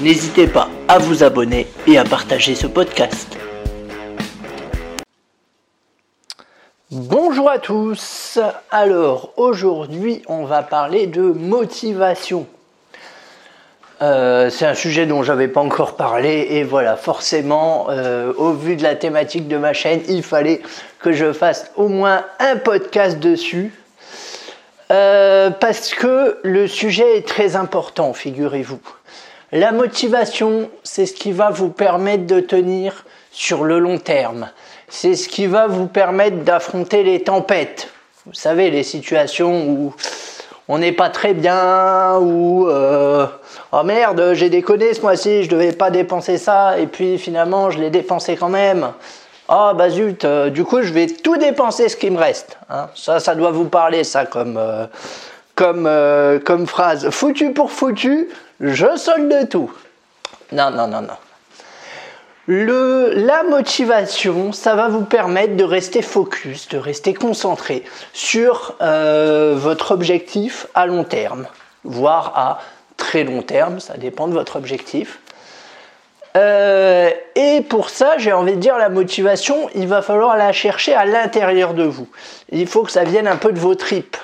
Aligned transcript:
N'hésitez 0.00 0.48
pas 0.48 0.68
à 0.88 0.98
vous 0.98 1.22
abonner 1.22 1.68
et 1.86 1.98
à 1.98 2.04
partager 2.04 2.56
ce 2.56 2.66
podcast. 2.66 3.38
Bonjour 6.90 7.48
à 7.48 7.60
tous. 7.60 8.40
Alors 8.72 9.32
aujourd'hui 9.36 10.22
on 10.26 10.46
va 10.46 10.62
parler 10.62 11.06
de 11.06 11.22
motivation. 11.22 12.48
Euh, 14.02 14.50
c'est 14.50 14.66
un 14.66 14.74
sujet 14.74 15.06
dont 15.06 15.22
j'avais 15.22 15.46
pas 15.46 15.60
encore 15.60 15.94
parlé 15.94 16.48
et 16.50 16.64
voilà 16.64 16.96
forcément 16.96 17.86
euh, 17.90 18.32
au 18.36 18.52
vu 18.52 18.74
de 18.74 18.82
la 18.82 18.96
thématique 18.96 19.46
de 19.46 19.56
ma 19.56 19.72
chaîne 19.72 20.00
il 20.08 20.24
fallait 20.24 20.60
que 20.98 21.12
je 21.12 21.32
fasse 21.32 21.70
au 21.76 21.86
moins 21.86 22.24
un 22.40 22.56
podcast 22.56 23.20
dessus 23.20 23.72
euh, 24.90 25.50
parce 25.50 25.94
que 25.94 26.38
le 26.42 26.66
sujet 26.66 27.18
est 27.18 27.26
très 27.26 27.54
important 27.54 28.12
figurez-vous. 28.12 28.80
La 29.56 29.70
motivation, 29.70 30.68
c'est 30.82 31.06
ce 31.06 31.14
qui 31.14 31.30
va 31.30 31.50
vous 31.50 31.68
permettre 31.68 32.26
de 32.26 32.40
tenir 32.40 33.04
sur 33.30 33.62
le 33.62 33.78
long 33.78 33.98
terme. 33.98 34.48
C'est 34.88 35.14
ce 35.14 35.28
qui 35.28 35.46
va 35.46 35.68
vous 35.68 35.86
permettre 35.86 36.38
d'affronter 36.38 37.04
les 37.04 37.22
tempêtes. 37.22 37.88
Vous 38.26 38.34
savez, 38.34 38.72
les 38.72 38.82
situations 38.82 39.68
où 39.68 39.94
on 40.66 40.78
n'est 40.78 40.90
pas 40.90 41.08
très 41.08 41.34
bien, 41.34 42.16
ou 42.18 42.68
euh, 42.68 43.28
oh 43.70 43.84
merde, 43.84 44.32
j'ai 44.32 44.50
déconné 44.50 44.92
ce 44.92 45.02
mois-ci, 45.02 45.44
je 45.44 45.48
devais 45.48 45.70
pas 45.70 45.92
dépenser 45.92 46.36
ça, 46.36 46.76
et 46.76 46.88
puis 46.88 47.16
finalement 47.16 47.70
je 47.70 47.78
l'ai 47.78 47.90
dépensé 47.90 48.34
quand 48.34 48.48
même. 48.48 48.88
oh, 49.48 49.70
bah 49.76 49.88
zut, 49.88 50.24
euh, 50.24 50.50
du 50.50 50.64
coup 50.64 50.82
je 50.82 50.92
vais 50.92 51.06
tout 51.06 51.36
dépenser 51.36 51.88
ce 51.88 51.96
qui 51.96 52.10
me 52.10 52.18
reste. 52.18 52.58
Hein. 52.70 52.88
Ça, 52.96 53.20
ça 53.20 53.36
doit 53.36 53.52
vous 53.52 53.66
parler, 53.66 54.02
ça, 54.02 54.26
comme, 54.26 54.56
euh, 54.58 54.86
comme, 55.54 55.88
comme 56.44 56.66
phrase. 56.66 57.08
Foutu 57.10 57.52
pour 57.52 57.70
foutu, 57.70 58.30
je 58.60 58.96
solde 58.96 59.48
tout. 59.48 59.72
Non, 60.52 60.70
non, 60.70 60.86
non, 60.86 61.02
non. 61.02 61.16
Le, 62.46 63.12
la 63.14 63.42
motivation, 63.42 64.52
ça 64.52 64.74
va 64.74 64.88
vous 64.88 65.04
permettre 65.04 65.56
de 65.56 65.64
rester 65.64 66.02
focus, 66.02 66.68
de 66.68 66.76
rester 66.76 67.14
concentré 67.14 67.84
sur 68.12 68.76
euh, 68.82 69.54
votre 69.56 69.92
objectif 69.92 70.66
à 70.74 70.86
long 70.86 71.04
terme, 71.04 71.46
voire 71.84 72.32
à 72.36 72.60
très 72.98 73.24
long 73.24 73.40
terme, 73.40 73.80
ça 73.80 73.96
dépend 73.96 74.28
de 74.28 74.34
votre 74.34 74.56
objectif. 74.56 75.20
Euh, 76.36 77.10
et 77.34 77.62
pour 77.62 77.88
ça, 77.88 78.18
j'ai 78.18 78.32
envie 78.32 78.56
de 78.56 78.60
dire, 78.60 78.76
la 78.76 78.90
motivation, 78.90 79.70
il 79.74 79.88
va 79.88 80.02
falloir 80.02 80.36
la 80.36 80.52
chercher 80.52 80.92
à 80.92 81.06
l'intérieur 81.06 81.72
de 81.72 81.84
vous. 81.84 82.08
Il 82.50 82.66
faut 82.66 82.82
que 82.82 82.90
ça 82.90 83.04
vienne 83.04 83.28
un 83.28 83.36
peu 83.36 83.52
de 83.52 83.58
vos 83.58 83.74
tripes. 83.74 84.16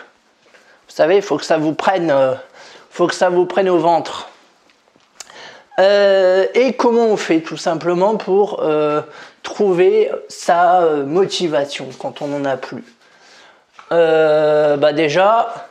Vous 0.88 0.94
savez, 0.94 1.16
il 1.16 1.22
faut 1.22 1.38
que 1.38 1.44
ça 1.44 1.56
vous 1.56 1.72
prenne 1.72 2.10
euh, 2.10 2.34
faut 3.00 3.06
que 3.06 3.14
ça 3.14 3.30
vous 3.30 3.46
prenne 3.46 3.70
au 3.70 3.78
ventre. 3.78 4.28
Euh, 5.78 6.46
et 6.52 6.74
comment 6.74 7.06
on 7.06 7.16
fait 7.16 7.40
tout 7.40 7.56
simplement 7.56 8.16
pour 8.18 8.60
euh, 8.62 9.00
trouver 9.42 10.10
sa 10.28 10.82
euh, 10.82 11.06
motivation 11.06 11.88
quand 11.98 12.20
on 12.20 12.26
n'en 12.26 12.44
a 12.44 12.58
plus? 12.58 12.84
Bah 13.88 14.92
Déjà, 14.92 15.66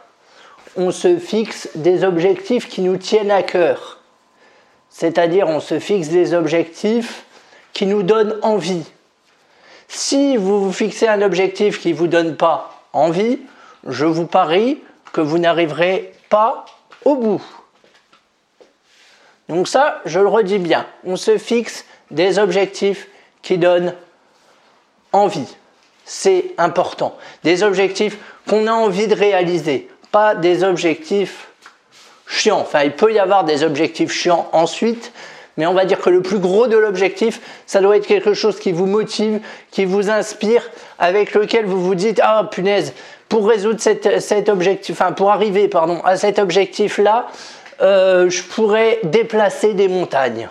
on 0.76 0.90
se 0.90 1.20
fixe 1.20 1.70
des 1.76 2.03
objectifs 2.03 2.68
qui 2.68 2.81
nous 2.81 2.98
tiennent 2.98 3.30
à 3.30 3.44
cœur. 3.44 4.00
C'est-à-dire 4.90 5.50
on 5.50 5.59
se 5.59 5.78
fixe 5.78 6.08
des 6.08 6.34
objectifs 6.34 7.26
qui 7.74 7.86
nous 7.86 8.02
donnent 8.02 8.40
envie. 8.42 8.86
Si 9.88 10.36
vous 10.36 10.64
vous 10.64 10.74
fixez 10.74 11.08
un 11.08 11.22
objectif 11.22 11.80
qui 11.80 11.92
ne 11.92 11.96
vous 11.96 12.08
donne 12.08 12.36
pas 12.36 12.82
envie, 12.92 13.38
je 13.86 14.06
vous 14.06 14.26
parie 14.26 14.82
que 15.14 15.22
vous 15.22 15.38
n'arriverez 15.38 16.12
pas 16.30 16.66
au 17.06 17.16
bout. 17.16 17.42
Donc 19.48 19.68
ça, 19.68 20.02
je 20.06 20.20
le 20.20 20.28
redis 20.28 20.60
bien, 20.60 20.86
on 21.04 21.16
se 21.16 21.38
fixe 21.38 21.86
des 22.12 22.38
objectifs 22.38 23.08
qui 23.42 23.58
donnent 23.58 23.96
envie. 25.12 25.56
C'est 26.06 26.54
important. 26.58 27.18
Des 27.44 27.64
objectifs 27.64 28.18
qu'on 28.48 28.68
a 28.68 28.72
envie 28.72 29.08
de 29.08 29.16
réaliser, 29.16 29.90
pas 30.12 30.36
des 30.36 30.64
objectifs 30.64 31.48
chiants. 32.28 32.59
Enfin, 32.59 32.84
il 32.84 32.94
peut 32.94 33.14
y 33.14 33.20
avoir 33.20 33.44
des 33.44 33.64
objectifs 33.64 34.12
chiants 34.12 34.50
ensuite, 34.52 35.12
mais 35.58 35.66
on 35.66 35.74
va 35.74 35.86
dire 35.86 36.00
que 36.00 36.09
le 36.09 36.22
plus 36.22 36.40
gros 36.40 36.68
de 36.68 36.78
l'objectif, 36.78 37.42
ça 37.66 37.82
doit 37.82 37.98
être 37.98 38.08
quelque 38.08 38.34
chose 38.34 38.59
qui 38.59 38.72
vous 38.72 38.86
motive, 38.86 39.42
qui 39.72 39.86
vous 39.86 40.09
inspire, 40.09 40.70
avec 41.00 41.34
lequel 41.34 41.66
vous 41.66 41.82
vous 41.82 41.96
dites 41.96 42.22
ah 42.24 42.48
punaise, 42.50 42.94
pour 43.29 43.47
résoudre 43.47 43.79
cet 43.79 44.50
objectif, 44.50 45.00
enfin 45.00 45.13
pour 45.13 45.31
arriver 45.31 45.67
pardon 45.67 46.01
à 46.03 46.17
cet 46.17 46.40
objectif-là, 46.40 47.28
euh, 47.81 48.29
je 48.29 48.44
pourrais 48.44 49.00
déplacer 49.03 49.73
des 49.73 49.88
montagnes. 49.88 50.50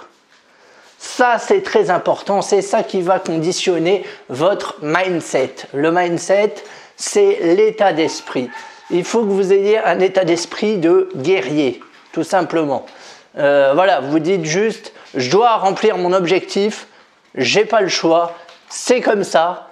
Ça, 0.99 1.39
c'est 1.39 1.63
très 1.63 1.91
important. 1.91 2.43
C'est 2.43 2.63
ça 2.63 2.83
qui 2.83 3.03
va 3.03 3.19
conditionner 3.19 4.05
votre 4.29 4.77
mindset. 4.83 5.55
Le 5.73 5.93
mindset, 5.93 6.55
c'est 6.97 7.55
l'état 7.55 7.93
d'esprit. 7.93 8.51
Il 8.91 9.05
faut 9.05 9.21
que 9.21 9.31
vous 9.31 9.53
ayez 9.53 9.79
un 9.79 10.01
état 10.01 10.25
d'esprit 10.25 10.79
de 10.79 11.09
guerrier, 11.15 11.81
tout 12.13 12.25
simplement. 12.25 12.87
Euh, 13.37 13.73
voilà, 13.75 14.01
vous 14.01 14.19
dites 14.19 14.45
juste, 14.45 14.93
je 15.15 15.31
dois 15.31 15.57
remplir 15.57 15.99
mon 15.99 16.13
objectif, 16.13 16.87
j'ai 17.35 17.65
pas 17.65 17.83
le 17.83 17.89
choix, 17.89 18.33
c'est 18.69 19.01
comme 19.01 19.23
ça, 19.23 19.68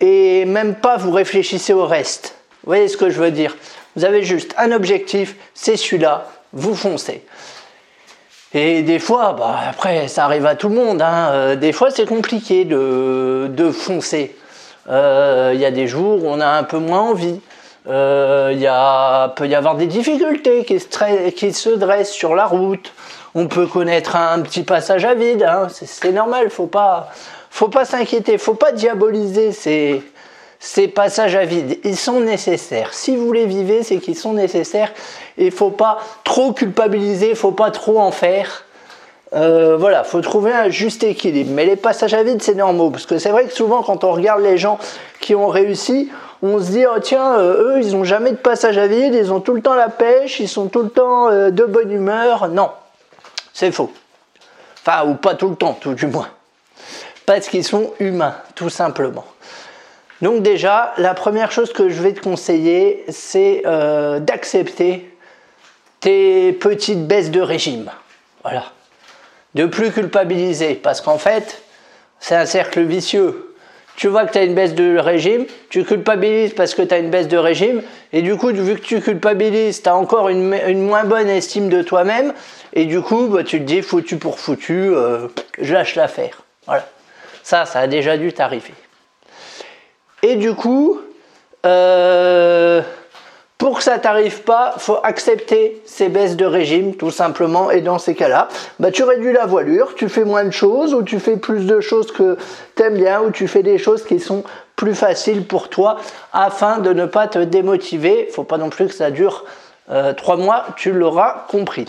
et 0.00 0.44
même 0.44 0.74
pas 0.74 0.96
vous 0.96 1.10
réfléchissez 1.10 1.72
au 1.72 1.86
reste. 1.86 2.34
Vous 2.62 2.70
voyez 2.70 2.88
ce 2.88 2.96
que 2.96 3.10
je 3.10 3.20
veux 3.20 3.30
dire? 3.30 3.56
Vous 3.96 4.04
avez 4.04 4.22
juste 4.22 4.54
un 4.56 4.72
objectif, 4.72 5.36
c'est 5.54 5.76
celui-là, 5.76 6.28
vous 6.52 6.74
foncez. 6.74 7.24
Et 8.52 8.82
des 8.82 8.98
fois, 8.98 9.34
bah, 9.38 9.60
après, 9.68 10.08
ça 10.08 10.24
arrive 10.24 10.46
à 10.46 10.56
tout 10.56 10.68
le 10.68 10.74
monde. 10.74 11.02
Hein. 11.02 11.30
Euh, 11.30 11.56
des 11.56 11.72
fois, 11.72 11.90
c'est 11.90 12.06
compliqué 12.06 12.64
de, 12.64 13.48
de 13.48 13.70
foncer. 13.70 14.34
Euh, 14.88 15.52
il 15.54 15.60
y 15.60 15.64
a 15.64 15.70
des 15.70 15.86
jours 15.86 16.24
où 16.24 16.28
on 16.28 16.40
a 16.40 16.46
un 16.46 16.64
peu 16.64 16.78
moins 16.78 17.00
envie. 17.00 17.40
Euh, 17.88 18.50
il 18.52 18.60
y 18.60 19.34
peut 19.36 19.46
y 19.46 19.54
avoir 19.54 19.76
des 19.76 19.86
difficultés 19.86 20.64
qui 20.64 20.80
se, 20.80 21.30
qui 21.30 21.52
se, 21.52 21.70
dressent 21.70 22.12
sur 22.12 22.34
la 22.34 22.46
route. 22.46 22.92
On 23.34 23.46
peut 23.46 23.66
connaître 23.66 24.16
un 24.16 24.40
petit 24.40 24.64
passage 24.64 25.04
à 25.04 25.14
vide. 25.14 25.44
Hein. 25.44 25.68
C'est 25.70 26.12
normal. 26.12 26.50
Faut 26.50 26.66
pas, 26.66 27.10
faut 27.50 27.68
pas 27.68 27.84
s'inquiéter, 27.84 28.38
faut 28.38 28.54
pas 28.54 28.72
diaboliser 28.72 29.52
ces, 29.52 30.02
ces 30.60 30.88
passages 30.88 31.34
à 31.34 31.44
vide. 31.44 31.78
Ils 31.84 31.96
sont 31.96 32.20
nécessaires. 32.20 32.94
Si 32.94 33.16
vous 33.16 33.32
les 33.32 33.46
vivez, 33.46 33.82
c'est 33.82 33.98
qu'ils 33.98 34.16
sont 34.16 34.34
nécessaires. 34.34 34.92
Il 35.36 35.50
faut 35.50 35.70
pas 35.70 35.98
trop 36.24 36.52
culpabiliser, 36.52 37.34
faut 37.34 37.52
pas 37.52 37.70
trop 37.70 37.98
en 37.98 38.12
faire. 38.12 38.64
Euh, 39.32 39.76
voilà, 39.78 40.04
faut 40.04 40.20
trouver 40.20 40.52
un 40.52 40.68
juste 40.68 41.02
équilibre. 41.02 41.50
Mais 41.52 41.64
les 41.64 41.76
passages 41.76 42.14
à 42.14 42.22
vide, 42.22 42.42
c'est 42.42 42.54
normal. 42.54 42.90
Parce 42.92 43.06
que 43.06 43.18
c'est 43.18 43.30
vrai 43.30 43.46
que 43.46 43.52
souvent, 43.52 43.82
quand 43.82 44.04
on 44.04 44.12
regarde 44.12 44.42
les 44.42 44.58
gens 44.58 44.78
qui 45.20 45.34
ont 45.34 45.48
réussi, 45.48 46.10
on 46.42 46.58
se 46.58 46.70
dit, 46.70 46.84
oh 46.86 46.98
tiens, 47.00 47.38
euh, 47.38 47.76
eux, 47.76 47.82
ils 47.82 47.92
n'ont 47.96 48.04
jamais 48.04 48.30
de 48.30 48.36
passage 48.36 48.78
à 48.78 48.86
vide, 48.86 49.14
ils 49.14 49.32
ont 49.32 49.40
tout 49.40 49.54
le 49.54 49.62
temps 49.62 49.74
la 49.74 49.88
pêche, 49.88 50.40
ils 50.40 50.48
sont 50.48 50.66
tout 50.68 50.82
le 50.82 50.90
temps 50.90 51.28
euh, 51.28 51.50
de 51.50 51.64
bonne 51.64 51.90
humeur. 51.90 52.48
Non, 52.48 52.70
c'est 53.52 53.72
faux. 53.72 53.92
Enfin, 54.84 55.06
ou 55.06 55.14
pas 55.14 55.34
tout 55.34 55.48
le 55.48 55.56
temps, 55.56 55.76
tout 55.78 55.94
du 55.94 56.06
moins 56.06 56.28
parce 57.26 57.48
qu'ils 57.48 57.64
sont 57.64 57.92
humains, 58.00 58.36
tout 58.54 58.70
simplement. 58.70 59.24
Donc 60.22 60.42
déjà, 60.42 60.92
la 60.98 61.14
première 61.14 61.50
chose 61.50 61.72
que 61.72 61.88
je 61.88 62.02
vais 62.02 62.12
te 62.12 62.20
conseiller, 62.20 63.04
c'est 63.08 63.62
euh, 63.66 64.18
d'accepter 64.20 65.10
tes 66.00 66.52
petites 66.52 67.06
baisses 67.06 67.30
de 67.30 67.40
régime. 67.40 67.90
Voilà. 68.42 68.64
De 69.54 69.66
plus 69.66 69.90
culpabiliser, 69.90 70.74
parce 70.74 71.00
qu'en 71.00 71.18
fait, 71.18 71.62
c'est 72.20 72.34
un 72.34 72.46
cercle 72.46 72.82
vicieux. 72.82 73.54
Tu 73.96 74.08
vois 74.08 74.24
que 74.24 74.32
tu 74.32 74.38
as 74.38 74.44
une 74.44 74.54
baisse 74.54 74.74
de 74.74 74.96
régime, 74.96 75.44
tu 75.68 75.84
culpabilises 75.84 76.54
parce 76.54 76.74
que 76.74 76.82
tu 76.82 76.94
as 76.94 76.98
une 76.98 77.10
baisse 77.10 77.28
de 77.28 77.36
régime, 77.36 77.82
et 78.12 78.22
du 78.22 78.36
coup, 78.36 78.48
vu 78.48 78.76
que 78.76 78.80
tu 78.80 79.00
culpabilises, 79.00 79.82
tu 79.82 79.88
as 79.88 79.96
encore 79.96 80.28
une, 80.28 80.82
moins 80.86 81.04
bonne 81.04 81.28
estime 81.28 81.68
de 81.68 81.82
toi-même, 81.82 82.32
et 82.72 82.84
du 82.86 83.00
coup, 83.02 83.26
bah, 83.26 83.44
tu 83.44 83.58
te 83.58 83.64
dis 83.64 83.82
foutu 83.82 84.16
pour 84.16 84.38
foutu, 84.38 84.94
euh, 84.94 85.28
je 85.60 85.74
lâche 85.74 85.96
l'affaire. 85.96 86.42
Voilà. 86.66 86.86
Ça, 87.50 87.64
ça 87.64 87.80
a 87.80 87.88
déjà 87.88 88.16
dû 88.16 88.32
t'arriver. 88.32 88.74
Et 90.22 90.36
du 90.36 90.54
coup, 90.54 91.00
euh, 91.66 92.80
Pour 93.60 93.76
que 93.76 93.82
ça 93.82 93.98
t'arrive 93.98 94.40
pas, 94.42 94.72
faut 94.78 94.96
accepter 95.02 95.82
ces 95.84 96.08
baisses 96.08 96.34
de 96.34 96.46
régime, 96.46 96.94
tout 96.94 97.10
simplement. 97.10 97.70
Et 97.70 97.82
dans 97.82 97.98
ces 97.98 98.14
cas-là, 98.14 98.48
bah, 98.78 98.90
tu 98.90 99.02
réduis 99.02 99.34
la 99.34 99.44
voilure, 99.44 99.94
tu 99.96 100.08
fais 100.08 100.24
moins 100.24 100.44
de 100.44 100.50
choses, 100.50 100.94
ou 100.94 101.02
tu 101.02 101.20
fais 101.20 101.36
plus 101.36 101.66
de 101.66 101.80
choses 101.80 102.10
que 102.10 102.38
tu 102.74 102.82
aimes 102.82 102.96
bien, 102.96 103.20
ou 103.20 103.30
tu 103.30 103.48
fais 103.48 103.62
des 103.62 103.76
choses 103.76 104.02
qui 104.04 104.18
sont 104.18 104.44
plus 104.76 104.94
faciles 104.94 105.44
pour 105.44 105.68
toi, 105.68 105.98
afin 106.32 106.78
de 106.78 106.94
ne 106.94 107.04
pas 107.04 107.28
te 107.28 107.40
démotiver. 107.40 108.28
Faut 108.32 108.44
pas 108.44 108.56
non 108.56 108.70
plus 108.70 108.86
que 108.86 108.94
ça 108.94 109.10
dure 109.10 109.44
euh, 109.90 110.14
trois 110.14 110.36
mois, 110.38 110.64
tu 110.76 110.92
l'auras 110.92 111.44
compris. 111.48 111.84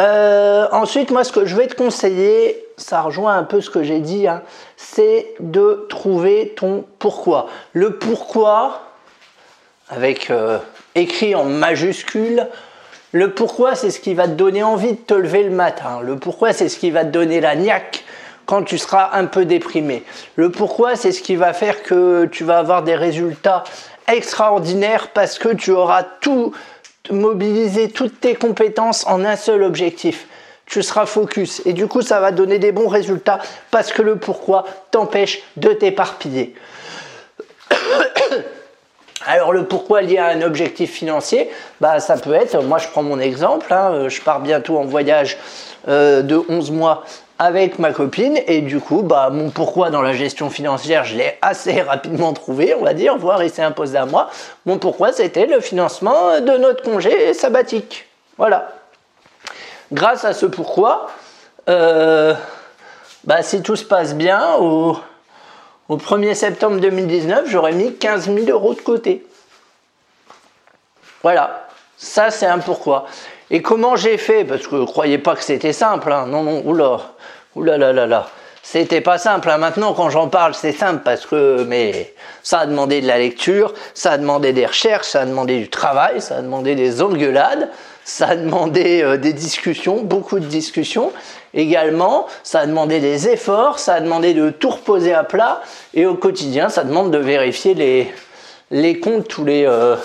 Euh, 0.00 0.66
ensuite, 0.72 1.10
moi, 1.10 1.24
ce 1.24 1.32
que 1.32 1.44
je 1.44 1.54
vais 1.54 1.66
te 1.66 1.74
conseiller, 1.74 2.64
ça 2.78 3.02
rejoint 3.02 3.36
un 3.36 3.42
peu 3.42 3.60
ce 3.60 3.68
que 3.68 3.82
j'ai 3.82 4.00
dit, 4.00 4.26
hein, 4.26 4.42
c'est 4.76 5.34
de 5.40 5.86
trouver 5.90 6.54
ton 6.56 6.86
pourquoi. 6.98 7.48
Le 7.74 7.98
pourquoi, 7.98 8.80
avec 9.90 10.30
euh, 10.30 10.58
écrit 10.94 11.34
en 11.34 11.44
majuscule, 11.44 12.46
le 13.12 13.34
pourquoi, 13.34 13.74
c'est 13.74 13.90
ce 13.90 14.00
qui 14.00 14.14
va 14.14 14.26
te 14.26 14.32
donner 14.32 14.62
envie 14.62 14.92
de 14.92 14.98
te 14.98 15.14
lever 15.14 15.42
le 15.42 15.50
matin. 15.50 16.00
Le 16.02 16.16
pourquoi, 16.16 16.54
c'est 16.54 16.68
ce 16.68 16.78
qui 16.78 16.90
va 16.90 17.04
te 17.04 17.10
donner 17.10 17.40
la 17.40 17.54
niaque 17.54 18.04
quand 18.46 18.62
tu 18.62 18.78
seras 18.78 19.10
un 19.12 19.26
peu 19.26 19.44
déprimé. 19.44 20.02
Le 20.36 20.50
pourquoi, 20.50 20.96
c'est 20.96 21.12
ce 21.12 21.20
qui 21.20 21.36
va 21.36 21.52
faire 21.52 21.82
que 21.82 22.24
tu 22.26 22.44
vas 22.44 22.58
avoir 22.58 22.82
des 22.82 22.94
résultats 22.94 23.64
extraordinaires 24.08 25.08
parce 25.12 25.38
que 25.38 25.50
tu 25.50 25.72
auras 25.72 26.04
tout 26.04 26.52
mobiliser 27.10 27.90
toutes 27.90 28.20
tes 28.20 28.34
compétences 28.34 29.06
en 29.06 29.24
un 29.24 29.36
seul 29.36 29.62
objectif. 29.62 30.26
Tu 30.66 30.82
seras 30.82 31.06
focus 31.06 31.62
et 31.64 31.72
du 31.72 31.86
coup 31.86 32.02
ça 32.02 32.20
va 32.20 32.30
donner 32.30 32.58
des 32.58 32.72
bons 32.72 32.88
résultats 32.88 33.40
parce 33.70 33.92
que 33.92 34.02
le 34.02 34.16
pourquoi 34.16 34.66
t'empêche 34.90 35.42
de 35.56 35.72
t'éparpiller. 35.72 36.54
Alors 39.26 39.52
le 39.52 39.64
pourquoi 39.64 40.00
lié 40.02 40.18
à 40.18 40.28
un 40.28 40.42
objectif 40.42 40.92
financier, 40.92 41.50
bah 41.80 42.00
ça 42.00 42.16
peut 42.16 42.32
être, 42.32 42.62
moi 42.62 42.78
je 42.78 42.88
prends 42.88 43.02
mon 43.02 43.18
exemple, 43.18 43.72
hein, 43.72 44.08
je 44.08 44.20
pars 44.20 44.40
bientôt 44.40 44.78
en 44.78 44.84
voyage 44.84 45.36
euh, 45.88 46.22
de 46.22 46.40
11 46.48 46.70
mois 46.70 47.04
avec 47.40 47.78
ma 47.78 47.92
copine. 47.92 48.38
Et 48.46 48.60
du 48.60 48.78
coup 48.78 49.02
bah 49.02 49.30
mon 49.32 49.50
pourquoi 49.50 49.90
dans 49.90 50.02
la 50.02 50.12
gestion 50.12 50.50
financière 50.50 51.04
je 51.04 51.16
l'ai 51.16 51.38
assez 51.42 51.80
rapidement 51.82 52.32
trouvé 52.32 52.74
on 52.74 52.84
va 52.84 52.94
dire 52.94 53.16
voire 53.16 53.42
il 53.42 53.50
s'est 53.50 53.62
imposé 53.62 53.96
à 53.96 54.06
moi. 54.06 54.30
Mon 54.66 54.78
pourquoi 54.78 55.12
c'était 55.12 55.46
le 55.46 55.60
financement 55.60 56.40
de 56.40 56.56
notre 56.58 56.84
congé 56.84 57.34
sabbatique. 57.34 58.06
Voilà. 58.36 58.72
Grâce 59.90 60.24
à 60.24 60.34
ce 60.34 60.46
pourquoi 60.46 61.08
euh, 61.68 62.34
bah, 63.24 63.42
si 63.42 63.62
tout 63.62 63.76
se 63.76 63.84
passe 63.84 64.14
bien 64.14 64.54
au, 64.56 64.96
au 65.88 65.96
1er 65.96 66.34
septembre 66.34 66.78
2019 66.78 67.48
j'aurais 67.48 67.72
mis 67.72 67.96
15 67.96 68.26
000 68.26 68.50
euros 68.50 68.74
de 68.74 68.80
côté. 68.80 69.26
Voilà. 71.22 71.66
Ça 71.96 72.30
c'est 72.30 72.46
un 72.46 72.58
pourquoi 72.58 73.06
et 73.50 73.62
comment 73.62 73.96
j'ai 73.96 74.16
fait? 74.16 74.44
Parce 74.44 74.66
que 74.66 74.76
ne 74.76 74.84
croyez 74.84 75.18
pas 75.18 75.34
que 75.34 75.42
c'était 75.42 75.72
simple. 75.72 76.12
Hein. 76.12 76.26
Non, 76.26 76.42
non, 76.42 76.62
oula, 76.64 77.00
oula 77.56 77.78
là 77.78 77.92
là. 77.92 78.28
C'était 78.62 79.00
pas 79.00 79.18
simple. 79.18 79.50
Hein. 79.50 79.58
Maintenant, 79.58 79.94
quand 79.94 80.10
j'en 80.10 80.28
parle, 80.28 80.54
c'est 80.54 80.72
simple 80.72 81.00
parce 81.04 81.26
que, 81.26 81.64
mais 81.66 82.14
ça 82.42 82.60
a 82.60 82.66
demandé 82.66 83.00
de 83.00 83.06
la 83.06 83.18
lecture, 83.18 83.74
ça 83.94 84.12
a 84.12 84.18
demandé 84.18 84.52
des 84.52 84.66
recherches, 84.66 85.08
ça 85.08 85.22
a 85.22 85.26
demandé 85.26 85.58
du 85.58 85.68
travail, 85.68 86.20
ça 86.20 86.36
a 86.36 86.42
demandé 86.42 86.76
des 86.76 87.02
engueulades, 87.02 87.68
ça 88.04 88.28
a 88.28 88.36
demandé 88.36 89.02
euh, 89.02 89.16
des 89.16 89.32
discussions, 89.32 90.02
beaucoup 90.02 90.38
de 90.38 90.46
discussions. 90.46 91.10
Également, 91.52 92.28
ça 92.44 92.60
a 92.60 92.66
demandé 92.66 93.00
des 93.00 93.28
efforts, 93.28 93.80
ça 93.80 93.94
a 93.94 94.00
demandé 94.00 94.34
de 94.34 94.50
tout 94.50 94.70
reposer 94.70 95.14
à 95.14 95.24
plat. 95.24 95.62
Et 95.94 96.06
au 96.06 96.14
quotidien, 96.14 96.68
ça 96.68 96.84
demande 96.84 97.10
de 97.10 97.18
vérifier 97.18 97.74
les, 97.74 98.12
les 98.70 99.00
comptes 99.00 99.26
tous 99.26 99.44
les, 99.44 99.66
euh, 99.66 99.96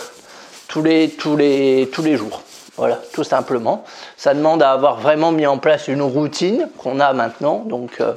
tous 0.68 0.82
les, 0.82 1.10
tous 1.10 1.38
les, 1.38 1.90
tous 1.92 2.02
les 2.02 2.18
jours. 2.18 2.42
Voilà, 2.78 3.00
tout 3.14 3.24
simplement. 3.24 3.86
Ça 4.18 4.34
demande 4.34 4.62
à 4.62 4.72
avoir 4.72 5.00
vraiment 5.00 5.32
mis 5.32 5.48
en 5.48 5.58
place 5.58 5.88
une 5.88 6.02
routine 6.02 6.68
qu'on 6.78 7.00
a 7.00 7.14
maintenant. 7.14 7.64
Donc, 7.66 8.02
euh, 8.02 8.14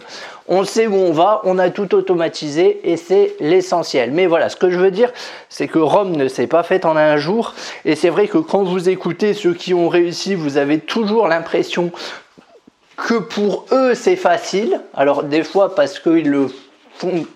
on 0.48 0.64
sait 0.64 0.88
où 0.88 0.94
on 0.94 1.12
va, 1.12 1.40
on 1.44 1.58
a 1.58 1.70
tout 1.70 1.94
automatisé 1.94 2.80
et 2.90 2.96
c'est 2.96 3.36
l'essentiel. 3.38 4.10
Mais 4.10 4.26
voilà, 4.26 4.48
ce 4.48 4.56
que 4.56 4.70
je 4.70 4.78
veux 4.78 4.90
dire, 4.90 5.12
c'est 5.48 5.68
que 5.68 5.78
Rome 5.78 6.16
ne 6.16 6.26
s'est 6.26 6.48
pas 6.48 6.64
faite 6.64 6.86
en 6.86 6.96
un 6.96 7.16
jour. 7.18 7.54
Et 7.84 7.94
c'est 7.94 8.08
vrai 8.08 8.26
que 8.26 8.38
quand 8.38 8.64
vous 8.64 8.88
écoutez 8.88 9.32
ceux 9.32 9.54
qui 9.54 9.74
ont 9.74 9.88
réussi, 9.88 10.34
vous 10.34 10.56
avez 10.56 10.80
toujours 10.80 11.28
l'impression 11.28 11.92
que 12.96 13.14
pour 13.14 13.66
eux 13.70 13.94
c'est 13.94 14.16
facile. 14.16 14.80
Alors, 14.94 15.22
des 15.22 15.44
fois, 15.44 15.76
parce 15.76 16.00
qu'ils 16.00 16.28
le 16.28 16.48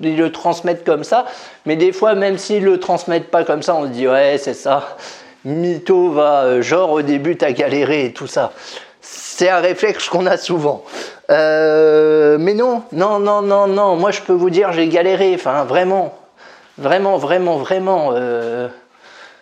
ils 0.00 0.16
le 0.16 0.32
transmettent 0.32 0.84
comme 0.84 1.04
ça, 1.04 1.24
mais 1.66 1.76
des 1.76 1.92
fois, 1.92 2.16
même 2.16 2.36
s'ils 2.36 2.64
le 2.64 2.80
transmettent 2.80 3.30
pas 3.30 3.44
comme 3.44 3.62
ça, 3.62 3.76
on 3.76 3.84
se 3.84 3.90
dit 3.90 4.08
ouais, 4.08 4.36
c'est 4.38 4.54
ça 4.54 4.96
mytho 5.44 6.10
va, 6.10 6.44
euh, 6.44 6.62
genre 6.62 6.90
au 6.92 7.02
début 7.02 7.36
t'as 7.36 7.52
galéré 7.52 8.06
et 8.06 8.12
tout 8.12 8.26
ça. 8.26 8.52
C'est 9.00 9.48
un 9.48 9.58
réflexe 9.58 10.08
qu'on 10.08 10.26
a 10.26 10.36
souvent. 10.36 10.84
Euh, 11.30 12.36
mais 12.38 12.54
non, 12.54 12.82
non, 12.92 13.18
non, 13.18 13.42
non, 13.42 13.66
non. 13.66 13.96
Moi 13.96 14.10
je 14.10 14.20
peux 14.20 14.32
vous 14.32 14.50
dire 14.50 14.72
j'ai 14.72 14.88
galéré. 14.88 15.32
Enfin 15.34 15.64
vraiment, 15.64 16.14
vraiment, 16.78 17.16
vraiment, 17.16 17.56
vraiment. 17.56 18.10
Euh, 18.14 18.68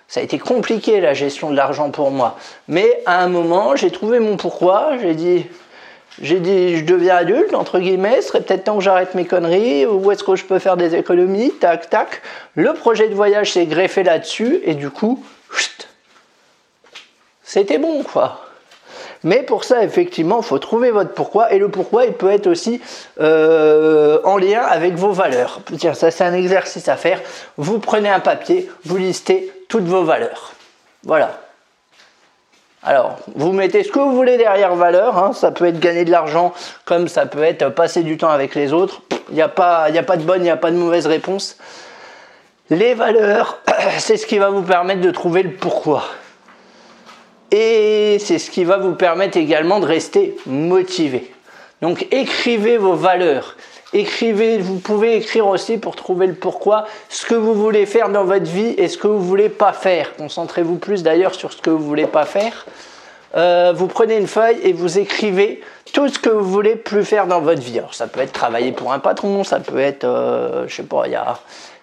ça 0.08 0.20
a 0.20 0.23
été 0.23 0.38
compliqué 0.38 1.00
la 1.00 1.14
gestion 1.14 1.50
de 1.50 1.56
l'argent 1.56 1.91
pour 1.91 2.11
moi. 2.11 2.37
Mais 2.69 3.02
à 3.06 3.23
un 3.23 3.29
moment 3.29 3.76
j'ai 3.76 3.91
trouvé 3.91 4.20
mon 4.20 4.37
pourquoi. 4.37 4.93
J'ai 5.00 5.14
dit, 5.14 5.47
j'ai 6.23 6.41
dit 6.41 6.79
je 6.79 6.85
deviens 6.85 7.17
adulte 7.17 7.55
entre 7.55 7.79
guillemets. 7.79 8.23
Serait 8.23 8.41
peut-être 8.41 8.64
temps 8.64 8.79
que 8.79 8.85
j'arrête 8.85 9.14
mes 9.14 9.26
conneries. 9.26 9.87
Où 9.87 10.11
est-ce 10.11 10.25
que 10.25 10.37
je 10.37 10.44
peux 10.44 10.58
faire 10.58 10.76
des 10.76 10.94
économies? 10.94 11.52
Tac, 11.61 11.91
tac. 11.91 12.23
Le 12.55 12.73
projet 12.73 13.08
de 13.08 13.14
voyage 13.14 13.52
s'est 13.52 13.67
greffé 13.67 14.02
là-dessus 14.02 14.61
et 14.64 14.75
du 14.75 14.91
coup, 14.91 15.23
chut, 15.52 15.90
c'était 17.50 17.79
bon, 17.79 18.05
quoi. 18.05 18.43
Mais 19.25 19.43
pour 19.43 19.64
ça, 19.64 19.82
effectivement, 19.82 20.38
il 20.38 20.44
faut 20.44 20.61
trouver 20.61 20.93
votre 20.93 21.14
pourquoi. 21.14 21.52
Et 21.52 21.58
le 21.58 21.69
pourquoi, 21.69 22.05
il 22.05 22.12
peut 22.12 22.31
être 22.31 22.47
aussi 22.47 22.81
euh, 23.20 24.20
en 24.23 24.38
lien 24.38 24.62
avec 24.62 24.94
vos 24.94 25.11
valeurs. 25.11 25.61
Tiens, 25.76 25.94
ça, 25.94 26.12
c'est 26.12 26.23
un 26.23 26.32
exercice 26.32 26.87
à 26.87 26.94
faire. 26.94 27.20
Vous 27.56 27.81
prenez 27.81 28.08
un 28.08 28.20
papier, 28.20 28.70
vous 28.85 28.99
listez 28.99 29.52
toutes 29.69 29.87
vos 29.87 30.05
valeurs. 30.05 30.52
Voilà. 31.02 31.41
Alors, 32.85 33.19
vous 33.35 33.50
mettez 33.50 33.82
ce 33.82 33.91
que 33.91 33.99
vous 33.99 34.14
voulez 34.14 34.37
derrière 34.37 34.76
valeur. 34.76 35.19
Hein. 35.19 35.32
Ça 35.32 35.50
peut 35.50 35.67
être 35.67 35.81
gagner 35.81 36.05
de 36.05 36.12
l'argent, 36.12 36.55
comme 36.85 37.08
ça 37.08 37.26
peut 37.26 37.43
être 37.43 37.69
passer 37.70 38.05
du 38.05 38.17
temps 38.17 38.31
avec 38.31 38.55
les 38.55 38.73
autres. 38.73 39.02
Il 39.31 39.35
n'y 39.35 39.43
a, 39.43 39.47
a 39.47 39.49
pas 39.49 39.91
de 39.91 40.23
bonne, 40.23 40.43
il 40.43 40.44
n'y 40.44 40.50
a 40.50 40.56
pas 40.56 40.70
de 40.70 40.76
mauvaise 40.76 41.08
réponse. 41.08 41.56
Les 42.70 42.94
valeurs, 42.94 43.58
c'est 43.99 44.19
ce 44.19 44.26
qui 44.26 44.38
va 44.38 44.50
vous 44.50 44.62
permettre 44.62 45.00
de 45.00 45.11
trouver 45.11 45.43
le 45.43 45.50
pourquoi. 45.50 46.05
Et 47.50 48.19
c'est 48.20 48.38
ce 48.38 48.50
qui 48.50 48.64
va 48.64 48.79
vous 48.79 48.94
permettre 48.94 49.37
également 49.37 49.81
de 49.81 49.87
rester 49.87 50.37
motivé. 50.47 51.32
Donc 51.82 52.06
écrivez 52.11 52.76
vos 52.76 52.95
valeurs. 52.95 53.57
Écrivez, 53.92 54.59
vous 54.59 54.78
pouvez 54.78 55.16
écrire 55.16 55.49
aussi 55.49 55.76
pour 55.76 55.97
trouver 55.97 56.28
le 56.28 56.35
pourquoi, 56.35 56.87
ce 57.09 57.26
que 57.26 57.35
vous 57.35 57.54
voulez 57.54 57.87
faire 57.87 58.09
dans 58.09 58.25
votre 58.25 58.49
vie 58.49 58.75
et 58.78 58.87
ce 58.87 58.97
que 58.97 59.09
vous 59.09 59.21
voulez 59.21 59.49
pas 59.49 59.73
faire. 59.73 60.14
Concentrez-vous 60.16 60.76
plus 60.76 61.02
d'ailleurs 61.02 61.35
sur 61.35 61.52
ce 61.52 61.61
que 61.61 61.71
vous 61.71 61.85
voulez 61.85 62.07
pas 62.07 62.25
faire. 62.25 62.66
Euh, 63.37 63.73
vous 63.75 63.87
prenez 63.87 64.17
une 64.17 64.27
feuille 64.27 64.59
et 64.63 64.73
vous 64.73 64.99
écrivez 64.99 65.61
tout 65.93 66.09
ce 66.09 66.19
que 66.19 66.31
vous 66.31 66.51
voulez 66.51 66.77
plus 66.77 67.05
faire 67.05 67.27
dans 67.27 67.41
votre 67.41 67.61
vie. 67.61 67.79
Alors 67.79 67.95
ça 67.95 68.07
peut 68.07 68.21
être 68.21 68.33
travailler 68.33 68.73
pour 68.73 68.93
un 68.93 68.99
patron, 68.99 69.45
ça 69.45 69.61
peut 69.61 69.79
être, 69.79 70.05
euh, 70.05 70.67
je 70.67 70.75
sais 70.75 70.83
pas, 70.83 71.03
il 71.07 71.13
y 71.13 71.17
a 71.17 71.39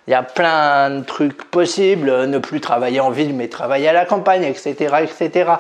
y 0.08 0.14
a 0.14 0.24
plein 0.24 0.90
de 0.90 1.04
trucs 1.04 1.44
possibles, 1.52 2.28
ne 2.28 2.38
plus 2.38 2.62
travailler 2.62 3.02
en 3.02 3.10
ville 3.10 3.34
mais 3.34 3.50
travailler 3.50 3.90
à 3.90 3.94
la 3.94 4.06
campagne, 4.06 4.44
etc. 4.44 4.96
etc. 5.04 5.52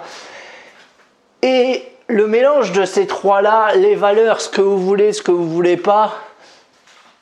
Et 1.42 1.84
le 2.08 2.28
mélange 2.28 2.72
de 2.72 2.86
ces 2.86 3.08
trois-là, 3.08 3.76
les 3.76 3.96
valeurs, 3.96 4.40
ce 4.40 4.50
que 4.50 4.62
vous 4.62 4.80
voulez, 4.80 5.12
ce 5.12 5.22
que 5.22 5.32
vous 5.32 5.50
voulez 5.50 5.78
pas, 5.78 6.14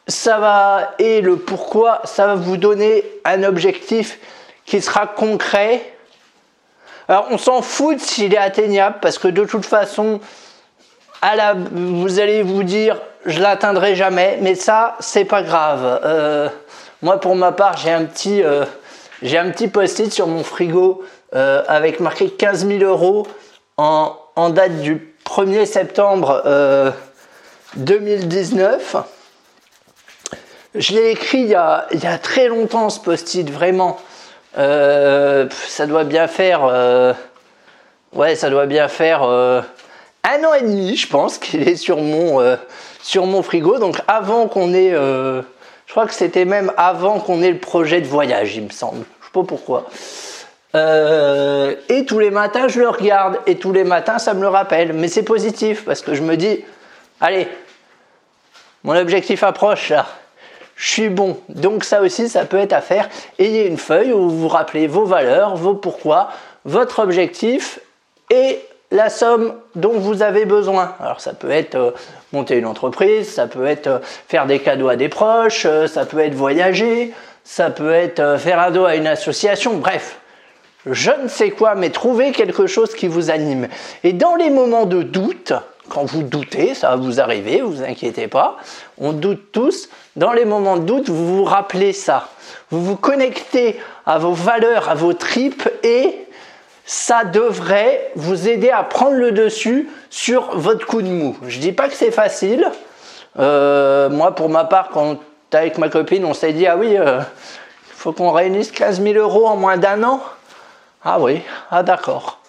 ça 0.07 0.37
va, 0.37 0.93
et 0.99 1.21
le 1.21 1.37
pourquoi, 1.37 2.01
ça 2.03 2.27
va 2.27 2.35
vous 2.35 2.57
donner 2.57 3.03
un 3.23 3.43
objectif 3.43 4.19
qui 4.65 4.81
sera 4.81 5.07
concret. 5.07 5.94
Alors 7.07 7.27
on 7.31 7.37
s'en 7.37 7.61
fout 7.61 7.99
s'il 7.99 8.33
est 8.33 8.37
atteignable 8.37 8.97
parce 9.01 9.17
que 9.17 9.27
de 9.27 9.45
toute 9.45 9.65
façon, 9.65 10.19
à 11.21 11.53
vous 11.53 12.19
allez 12.19 12.43
vous 12.43 12.63
dire 12.63 12.99
je 13.25 13.41
l'atteindrai 13.41 13.95
jamais, 13.95 14.39
mais 14.41 14.55
ça 14.55 14.95
c'est 14.99 15.25
pas 15.25 15.43
grave. 15.43 16.01
Euh, 16.03 16.49
moi, 17.05 17.19
pour 17.19 17.35
ma 17.35 17.51
part, 17.51 17.77
j'ai 17.77 17.91
un 17.91 18.05
petit, 18.05 18.41
euh, 18.41 18.65
j'ai 19.21 19.37
un 19.37 19.51
petit 19.51 19.67
post-it 19.67 20.11
sur 20.11 20.25
mon 20.25 20.43
frigo 20.43 21.03
euh, 21.35 21.61
avec 21.67 21.99
marqué 21.99 22.31
15 22.31 22.67
000 22.67 22.83
euros 22.83 23.27
en, 23.77 24.17
date 24.49 24.81
du 24.81 25.13
1er 25.25 25.65
septembre 25.65 26.41
2019. 27.75 28.95
Euh, 28.95 29.01
Je 30.73 30.93
l'ai 30.93 31.11
écrit 31.11 31.41
il 31.41 31.47
y, 31.47 31.53
a, 31.55 31.85
il 31.91 32.03
y, 32.03 32.07
a, 32.07 32.17
très 32.17 32.47
longtemps 32.47 32.89
ce 32.89 32.99
post-it, 32.99 33.49
vraiment. 33.51 33.97
Ça 34.55 35.85
doit 35.87 36.03
bien 36.03 36.27
faire. 36.27 37.15
ouais, 38.13 38.35
ça 38.35 38.49
doit 38.49 38.65
bien 38.65 38.87
faire 38.87 39.23
un 39.23 40.43
an 40.43 40.53
et 40.53 40.61
demi, 40.61 40.95
je 40.95 41.07
pense, 41.07 41.37
qu'il 41.37 41.67
est 41.67 41.75
sur 41.75 41.97
mon, 41.97 42.57
sur 43.01 43.25
mon 43.25 43.43
frigo. 43.43 43.79
Donc 43.79 43.97
avant 44.07 44.47
qu'on 44.47 44.73
ait 44.73 44.93
je 45.85 45.91
crois 45.91 46.07
que 46.07 46.13
c'était 46.13 46.45
même 46.45 46.71
avant 46.77 47.19
qu'on 47.19 47.41
ait 47.41 47.51
le 47.51 47.59
projet 47.59 48.01
de 48.01 48.07
voyage, 48.07 48.55
il 48.55 48.63
me 48.63 48.69
semble. 48.69 49.05
Je 49.21 49.25
sais 49.25 49.31
pas 49.31 49.43
pourquoi. 49.43 49.85
Euh, 50.73 51.75
et 51.89 52.05
tous 52.05 52.19
les 52.19 52.31
matins, 52.31 52.67
je 52.67 52.79
le 52.79 52.89
regarde. 52.89 53.39
Et 53.45 53.55
tous 53.55 53.71
les 53.71 53.83
matins, 53.83 54.19
ça 54.19 54.33
me 54.33 54.41
le 54.41 54.47
rappelle. 54.47 54.93
Mais 54.93 55.07
c'est 55.07 55.23
positif 55.23 55.85
parce 55.85 56.01
que 56.01 56.13
je 56.13 56.21
me 56.21 56.35
dis, 56.35 56.65
allez, 57.21 57.47
mon 58.83 58.95
objectif 58.95 59.43
approche 59.43 59.89
là. 59.89 60.05
Je 60.75 60.89
suis 60.89 61.09
bon. 61.09 61.37
Donc 61.49 61.83
ça 61.83 62.01
aussi, 62.01 62.29
ça 62.29 62.45
peut 62.45 62.57
être 62.57 62.73
à 62.73 62.81
faire. 62.81 63.09
Ayez 63.39 63.67
une 63.67 63.77
feuille 63.77 64.11
où 64.11 64.29
vous 64.29 64.39
vous 64.39 64.47
rappelez 64.47 64.87
vos 64.87 65.05
valeurs, 65.05 65.55
vos 65.55 65.73
pourquoi, 65.73 66.29
votre 66.65 66.99
objectif 66.99 67.79
et 68.29 68.59
la 68.91 69.09
somme 69.09 69.53
dont 69.75 69.93
vous 69.93 70.21
avez 70.21 70.45
besoin. 70.45 70.95
Alors 70.99 71.21
ça 71.21 71.33
peut 71.33 71.51
être 71.51 71.75
euh, 71.75 71.91
monter 72.33 72.57
une 72.57 72.65
entreprise, 72.65 73.33
ça 73.33 73.47
peut 73.47 73.65
être 73.65 73.87
euh, 73.87 73.99
faire 74.27 74.45
des 74.45 74.59
cadeaux 74.59 74.89
à 74.89 74.95
des 74.95 75.09
proches, 75.09 75.67
ça 75.87 76.05
peut 76.05 76.19
être 76.19 76.35
voyager, 76.35 77.13
ça 77.43 77.69
peut 77.69 77.91
être 77.91 78.37
faire 78.37 78.59
un 78.59 78.71
dos 78.71 78.85
à 78.85 78.95
une 78.95 79.07
association, 79.07 79.75
bref 79.77 80.19
je 80.85 81.11
ne 81.11 81.27
sais 81.27 81.49
quoi, 81.49 81.75
mais 81.75 81.89
trouvez 81.89 82.31
quelque 82.31 82.67
chose 82.67 82.93
qui 82.93 83.07
vous 83.07 83.31
anime. 83.31 83.67
Et 84.03 84.13
dans 84.13 84.35
les 84.35 84.49
moments 84.49 84.85
de 84.85 85.01
doute, 85.01 85.53
quand 85.89 86.05
vous 86.05 86.23
doutez, 86.23 86.73
ça 86.73 86.89
va 86.89 86.95
vous 86.95 87.19
arriver, 87.19 87.61
vous 87.61 87.83
inquiétez 87.83 88.27
pas, 88.27 88.57
on 88.97 89.13
doute 89.13 89.51
tous, 89.51 89.89
dans 90.15 90.33
les 90.33 90.45
moments 90.45 90.77
de 90.77 90.83
doute, 90.83 91.09
vous 91.09 91.37
vous 91.37 91.43
rappelez 91.43 91.93
ça. 91.93 92.29
Vous 92.71 92.83
vous 92.83 92.95
connectez 92.95 93.79
à 94.05 94.17
vos 94.17 94.33
valeurs, 94.33 94.89
à 94.89 94.95
vos 94.95 95.13
tripes 95.13 95.69
et 95.83 96.25
ça 96.85 97.23
devrait 97.23 98.11
vous 98.15 98.47
aider 98.47 98.69
à 98.69 98.83
prendre 98.83 99.15
le 99.15 99.31
dessus 99.31 99.89
sur 100.09 100.57
votre 100.57 100.85
coup 100.85 101.01
de 101.01 101.07
mou. 101.07 101.37
Je 101.47 101.59
dis 101.59 101.71
pas 101.71 101.89
que 101.89 101.95
c'est 101.95 102.11
facile. 102.11 102.69
Euh, 103.39 104.09
moi, 104.09 104.33
pour 104.35 104.49
ma 104.49 104.65
part, 104.65 104.89
quand 104.89 105.17
avec 105.53 105.77
ma 105.77 105.89
copine, 105.89 106.25
on 106.25 106.33
s'est 106.33 106.53
dit 106.53 106.67
ah 106.67 106.77
oui, 106.77 106.91
il 106.91 106.97
euh, 106.97 107.21
faut 107.93 108.11
qu'on 108.11 108.31
réunisse 108.31 108.71
15 108.71 109.01
000 109.01 109.15
euros 109.15 109.47
en 109.47 109.55
moins 109.55 109.77
d'un 109.77 110.03
an. 110.03 110.21
Ah 111.03 111.19
oui, 111.19 111.41
ah 111.71 111.81
d'accord. 111.81 112.39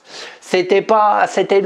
C'était 0.49 0.81
pas, 0.81 1.27
c'était 1.27 1.61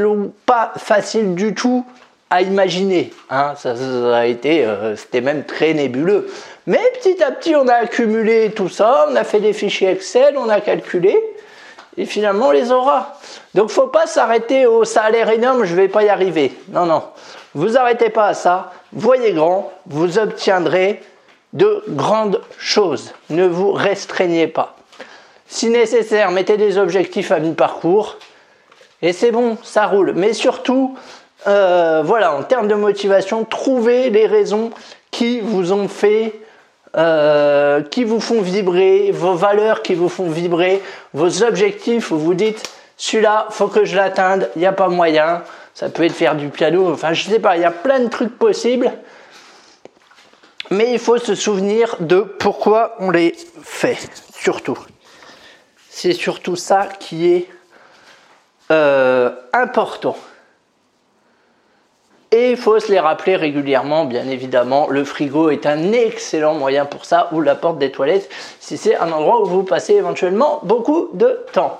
pas 0.46 0.72
facile 0.78 1.34
du 1.34 1.54
tout 1.54 1.84
à 2.30 2.40
imaginer. 2.40 3.12
Hein. 3.28 3.52
Ça, 3.54 3.74
a 4.14 4.24
été, 4.24 4.64
euh, 4.64 4.96
c'était 4.96 5.20
même 5.20 5.44
très 5.44 5.74
nébuleux. 5.74 6.30
Mais 6.66 6.80
petit 6.94 7.22
à 7.22 7.30
petit, 7.30 7.54
on 7.54 7.68
a 7.68 7.74
accumulé 7.74 8.52
tout 8.52 8.70
ça, 8.70 9.06
on 9.10 9.16
a 9.16 9.24
fait 9.24 9.40
des 9.40 9.52
fichiers 9.52 9.90
Excel, 9.90 10.34
on 10.38 10.48
a 10.48 10.62
calculé, 10.62 11.14
et 11.98 12.06
finalement, 12.06 12.48
on 12.48 12.50
les 12.52 12.72
aura. 12.72 13.18
Donc, 13.54 13.68
faut 13.68 13.88
pas 13.88 14.06
s'arrêter 14.06 14.64
au 14.64 14.84
salaire 14.84 15.28
énorme, 15.28 15.64
je 15.64 15.74
vais 15.74 15.88
pas 15.88 16.02
y 16.02 16.08
arriver. 16.08 16.50
Non, 16.70 16.86
non. 16.86 17.02
Vous 17.54 17.76
arrêtez 17.76 18.08
pas 18.08 18.28
à 18.28 18.34
ça. 18.34 18.72
Voyez 18.94 19.32
grand, 19.32 19.70
vous 19.84 20.18
obtiendrez 20.18 21.02
de 21.52 21.84
grandes 21.88 22.40
choses. 22.58 23.12
Ne 23.28 23.46
vous 23.46 23.72
restreignez 23.72 24.46
pas. 24.46 24.74
Si 25.48 25.68
nécessaire, 25.68 26.30
mettez 26.30 26.56
des 26.56 26.78
objectifs 26.78 27.30
à 27.30 27.40
mi-parcours. 27.40 28.16
Et 29.02 29.12
c'est 29.12 29.30
bon, 29.30 29.56
ça 29.62 29.86
roule. 29.86 30.12
Mais 30.14 30.32
surtout, 30.32 30.96
euh, 31.46 32.02
voilà, 32.04 32.34
en 32.34 32.42
termes 32.42 32.68
de 32.68 32.74
motivation, 32.74 33.44
trouvez 33.44 34.10
les 34.10 34.26
raisons 34.26 34.70
qui 35.10 35.40
vous 35.40 35.72
ont 35.72 35.88
fait, 35.88 36.34
euh, 36.96 37.82
qui 37.82 38.04
vous 38.04 38.20
font 38.20 38.42
vibrer, 38.42 39.10
vos 39.12 39.34
valeurs 39.34 39.82
qui 39.82 39.94
vous 39.94 40.08
font 40.08 40.28
vibrer, 40.28 40.82
vos 41.14 41.42
objectifs 41.42 42.10
où 42.10 42.18
vous 42.18 42.34
dites, 42.34 42.70
celui-là, 42.96 43.46
faut 43.50 43.68
que 43.68 43.84
je 43.84 43.96
l'atteigne, 43.96 44.46
il 44.56 44.58
n'y 44.58 44.66
a 44.66 44.72
pas 44.72 44.88
moyen. 44.88 45.42
Ça 45.72 45.88
peut 45.88 46.04
être 46.04 46.14
faire 46.14 46.34
du 46.34 46.48
piano, 46.48 46.92
enfin 46.92 47.14
je 47.14 47.22
sais 47.22 47.38
pas, 47.38 47.56
il 47.56 47.62
y 47.62 47.64
a 47.64 47.70
plein 47.70 48.00
de 48.00 48.08
trucs 48.08 48.36
possibles. 48.36 48.92
Mais 50.70 50.92
il 50.92 50.98
faut 50.98 51.16
se 51.16 51.34
souvenir 51.34 51.96
de 52.00 52.20
pourquoi 52.20 52.96
on 52.98 53.10
les 53.10 53.34
fait, 53.62 53.98
surtout. 54.38 54.78
C'est 55.88 56.12
surtout 56.12 56.54
ça 56.54 56.86
qui 56.98 57.32
est 57.32 57.48
euh, 58.70 59.30
important. 59.52 60.16
Et 62.32 62.52
il 62.52 62.56
faut 62.56 62.78
se 62.78 62.92
les 62.92 63.00
rappeler 63.00 63.34
régulièrement, 63.34 64.04
bien 64.04 64.28
évidemment. 64.28 64.86
Le 64.88 65.02
frigo 65.02 65.50
est 65.50 65.66
un 65.66 65.92
excellent 65.92 66.54
moyen 66.54 66.84
pour 66.84 67.04
ça, 67.04 67.28
ou 67.32 67.40
la 67.40 67.56
porte 67.56 67.78
des 67.78 67.90
toilettes, 67.90 68.30
si 68.60 68.76
c'est 68.76 68.96
un 68.96 69.10
endroit 69.10 69.42
où 69.42 69.46
vous 69.46 69.64
passez 69.64 69.94
éventuellement 69.94 70.60
beaucoup 70.62 71.08
de 71.12 71.44
temps. 71.52 71.78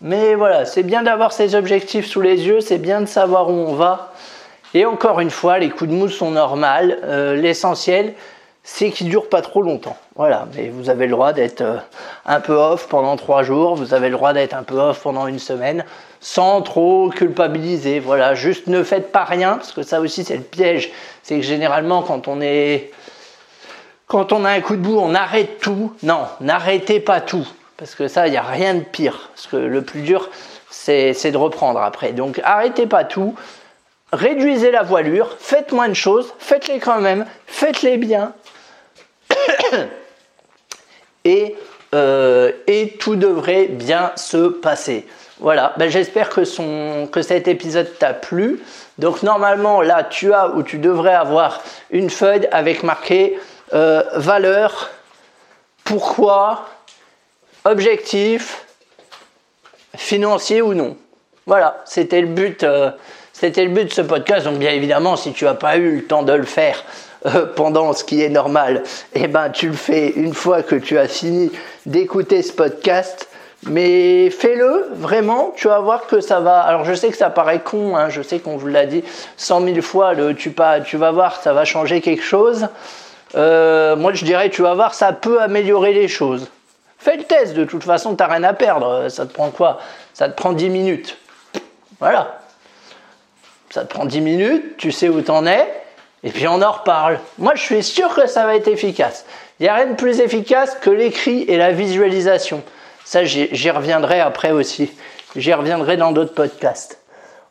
Mais 0.00 0.34
voilà, 0.34 0.64
c'est 0.64 0.82
bien 0.82 1.02
d'avoir 1.02 1.32
ces 1.32 1.54
objectifs 1.54 2.06
sous 2.06 2.22
les 2.22 2.46
yeux, 2.46 2.60
c'est 2.60 2.78
bien 2.78 3.02
de 3.02 3.06
savoir 3.06 3.50
où 3.50 3.52
on 3.52 3.74
va. 3.74 4.12
Et 4.72 4.86
encore 4.86 5.20
une 5.20 5.30
fois, 5.30 5.58
les 5.58 5.70
coups 5.70 5.90
de 5.90 5.94
mousse 5.94 6.16
sont 6.16 6.32
normaux. 6.32 6.66
Euh, 7.04 7.36
l'essentiel, 7.36 8.14
c'est 8.66 8.90
qu'il 8.90 9.10
dure 9.10 9.28
pas 9.28 9.42
trop 9.42 9.60
longtemps. 9.60 9.96
Voilà, 10.16 10.48
mais 10.56 10.70
vous 10.70 10.88
avez 10.88 11.04
le 11.04 11.12
droit 11.12 11.34
d'être 11.34 11.60
euh, 11.60 11.76
un 12.24 12.40
peu 12.40 12.54
off 12.54 12.88
pendant 12.88 13.14
trois 13.16 13.42
jours, 13.42 13.76
vous 13.76 13.92
avez 13.92 14.08
le 14.08 14.16
droit 14.16 14.32
d'être 14.32 14.54
un 14.54 14.62
peu 14.62 14.76
off 14.76 15.02
pendant 15.02 15.26
une 15.26 15.38
semaine, 15.38 15.84
sans 16.20 16.62
trop 16.62 17.10
culpabiliser. 17.10 18.00
Voilà, 18.00 18.34
juste 18.34 18.66
ne 18.66 18.82
faites 18.82 19.12
pas 19.12 19.24
rien, 19.24 19.56
parce 19.58 19.72
que 19.72 19.82
ça 19.82 20.00
aussi 20.00 20.24
c'est 20.24 20.36
le 20.36 20.42
piège. 20.42 20.90
C'est 21.22 21.36
que 21.36 21.42
généralement 21.42 22.02
quand 22.02 22.26
on 22.26 22.40
est, 22.40 22.90
quand 24.06 24.32
on 24.32 24.46
a 24.46 24.50
un 24.50 24.60
coup 24.62 24.76
de 24.76 24.80
bout, 24.82 24.98
on 24.98 25.14
arrête 25.14 25.60
tout. 25.60 25.92
Non, 26.02 26.22
n'arrêtez 26.40 27.00
pas 27.00 27.20
tout, 27.20 27.46
parce 27.76 27.94
que 27.94 28.08
ça, 28.08 28.28
il 28.28 28.30
n'y 28.30 28.38
a 28.38 28.42
rien 28.42 28.74
de 28.74 28.80
pire. 28.80 29.28
Parce 29.34 29.46
que 29.46 29.56
le 29.56 29.82
plus 29.82 30.00
dur, 30.00 30.30
c'est 30.70 31.30
de 31.30 31.36
reprendre 31.36 31.80
après. 31.80 32.12
Donc 32.12 32.40
arrêtez 32.42 32.86
pas 32.86 33.04
tout. 33.04 33.34
Réduisez 34.12 34.70
la 34.70 34.82
voilure, 34.82 35.36
faites 35.40 35.72
moins 35.72 35.88
de 35.88 35.94
choses, 35.94 36.32
faites-les 36.38 36.78
quand 36.78 37.00
même, 37.00 37.26
faites-les 37.46 37.96
bien, 37.96 38.32
et, 41.24 41.56
euh, 41.94 42.52
et 42.66 42.96
tout 42.98 43.16
devrait 43.16 43.66
bien 43.66 44.12
se 44.16 44.48
passer. 44.48 45.06
Voilà, 45.40 45.74
ben 45.76 45.90
j'espère 45.90 46.28
que, 46.28 46.42
que 47.06 47.22
cet 47.22 47.48
épisode 47.48 47.98
t'a 47.98 48.14
plu. 48.14 48.60
Donc 48.98 49.22
normalement, 49.22 49.82
là, 49.82 50.04
tu 50.04 50.32
as 50.32 50.48
ou 50.50 50.62
tu 50.62 50.78
devrais 50.78 51.14
avoir 51.14 51.62
une 51.90 52.10
feuille 52.10 52.48
avec 52.52 52.82
marqué 52.82 53.38
euh, 53.72 54.02
valeur, 54.14 54.90
pourquoi, 55.82 56.68
objectif, 57.64 58.64
financier 59.96 60.62
ou 60.62 60.74
non. 60.74 60.96
Voilà, 61.46 61.82
c'était 61.84 62.20
le 62.20 62.28
but. 62.28 62.62
Euh, 62.62 62.90
c'était 63.32 63.64
le 63.64 63.70
but 63.70 63.84
de 63.86 63.92
ce 63.92 64.00
podcast. 64.00 64.44
Donc 64.46 64.58
bien 64.58 64.70
évidemment, 64.70 65.16
si 65.16 65.32
tu 65.32 65.44
n'as 65.44 65.54
pas 65.54 65.76
eu 65.76 65.96
le 65.96 66.04
temps 66.04 66.22
de 66.22 66.32
le 66.32 66.44
faire, 66.44 66.84
pendant 67.56 67.92
ce 67.92 68.04
qui 68.04 68.22
est 68.22 68.28
normal, 68.28 68.82
eh 69.14 69.28
ben 69.28 69.50
tu 69.50 69.68
le 69.68 69.74
fais 69.74 70.10
une 70.10 70.34
fois 70.34 70.62
que 70.62 70.76
tu 70.76 70.98
as 70.98 71.08
fini 71.08 71.50
d'écouter 71.86 72.42
ce 72.42 72.52
podcast. 72.52 73.28
Mais 73.66 74.28
fais-le 74.28 74.88
vraiment, 74.92 75.54
tu 75.56 75.68
vas 75.68 75.80
voir 75.80 76.06
que 76.06 76.20
ça 76.20 76.40
va. 76.40 76.60
Alors 76.60 76.84
je 76.84 76.92
sais 76.92 77.08
que 77.08 77.16
ça 77.16 77.30
paraît 77.30 77.60
con, 77.60 77.96
hein, 77.96 78.10
je 78.10 78.20
sais 78.20 78.38
qu'on 78.38 78.58
vous 78.58 78.66
l'a 78.66 78.84
dit 78.84 79.02
cent 79.38 79.60
mille 79.60 79.80
fois, 79.80 80.12
le, 80.12 80.34
tu, 80.34 80.50
pas, 80.50 80.80
tu 80.80 80.98
vas 80.98 81.12
voir, 81.12 81.40
ça 81.40 81.54
va 81.54 81.64
changer 81.64 82.02
quelque 82.02 82.22
chose. 82.22 82.68
Euh, 83.36 83.96
moi 83.96 84.12
je 84.12 84.24
dirais, 84.24 84.50
tu 84.50 84.60
vas 84.60 84.74
voir, 84.74 84.92
ça 84.92 85.14
peut 85.14 85.40
améliorer 85.40 85.94
les 85.94 86.08
choses. 86.08 86.48
Fais 86.98 87.16
le 87.16 87.24
test, 87.24 87.54
de 87.54 87.64
toute 87.64 87.84
façon, 87.84 88.14
tu 88.14 88.22
n'as 88.22 88.28
rien 88.28 88.44
à 88.44 88.52
perdre. 88.52 89.08
Ça 89.08 89.24
te 89.24 89.32
prend 89.32 89.50
quoi? 89.50 89.78
Ça 90.12 90.28
te 90.28 90.36
prend 90.36 90.52
10 90.52 90.68
minutes. 90.68 91.16
Voilà. 92.00 92.40
Ça 93.70 93.84
te 93.84 93.92
prend 93.92 94.04
10 94.04 94.20
minutes, 94.20 94.76
tu 94.76 94.92
sais 94.92 95.08
où 95.08 95.20
tu 95.20 95.30
en 95.30 95.46
es, 95.46 95.83
et 96.24 96.30
puis 96.30 96.48
on 96.48 96.62
en 96.62 96.72
reparle. 96.72 97.20
Moi, 97.38 97.52
je 97.54 97.62
suis 97.62 97.82
sûr 97.82 98.14
que 98.14 98.26
ça 98.26 98.46
va 98.46 98.56
être 98.56 98.68
efficace. 98.68 99.26
Il 99.60 99.64
n'y 99.64 99.68
a 99.68 99.74
rien 99.74 99.86
de 99.86 99.94
plus 99.94 100.20
efficace 100.20 100.76
que 100.80 100.90
l'écrit 100.90 101.42
et 101.42 101.56
la 101.56 101.70
visualisation. 101.70 102.62
Ça, 103.04 103.24
j'y 103.24 103.70
reviendrai 103.70 104.20
après 104.20 104.50
aussi. 104.50 104.90
J'y 105.36 105.52
reviendrai 105.52 105.96
dans 105.96 106.12
d'autres 106.12 106.34
podcasts. 106.34 106.98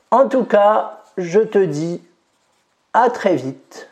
En 0.10 0.28
tout 0.28 0.44
cas, 0.44 1.00
je 1.18 1.40
te 1.40 1.60
dis 1.60 2.02
à 2.94 3.10
très 3.10 3.36
vite 3.36 3.88